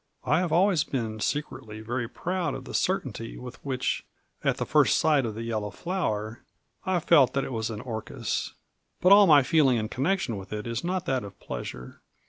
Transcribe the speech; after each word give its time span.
I 0.23 0.39
have 0.39 0.51
always 0.51 0.83
been 0.83 1.19
secretly 1.19 1.79
very 1.81 2.07
proud 2.07 2.55
of 2.55 2.65
the 2.65 2.73
certainty 2.73 3.37
with 3.37 3.63
which 3.63 4.03
at 4.43 4.57
the 4.57 4.65
first 4.65 4.97
sight 4.97 5.27
of 5.27 5.35
the 5.35 5.43
yellow 5.43 5.69
flower 5.69 6.41
I 6.87 6.99
felt 6.99 7.33
that 7.33 7.43
it 7.43 7.51
was 7.53 7.69
an 7.69 7.81
orchis, 7.81 8.53
but 8.99 9.11
all 9.11 9.27
my 9.27 9.43
feeling 9.43 9.77
in 9.77 9.89
connection 9.89 10.37
with 10.37 10.51
it 10.53 10.65
is 10.65 10.83
not 10.83 11.05
that 11.05 11.23
of 11.23 11.39
pleasure. 11.39 12.01